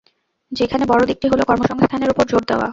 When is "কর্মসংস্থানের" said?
1.45-2.09